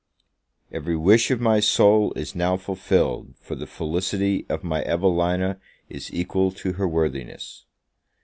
[0.71, 6.11] EVERY wish of my soul is now fulfilled for the felicity of my Evelina is
[6.11, 7.67] equal to her worthiness!